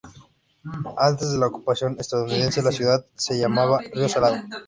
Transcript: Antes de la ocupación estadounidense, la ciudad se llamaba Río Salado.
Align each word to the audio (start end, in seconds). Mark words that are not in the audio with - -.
Antes 0.97 1.31
de 1.31 1.37
la 1.37 1.45
ocupación 1.45 1.95
estadounidense, 1.99 2.63
la 2.63 2.71
ciudad 2.71 3.05
se 3.13 3.37
llamaba 3.37 3.81
Río 3.93 4.09
Salado. 4.09 4.37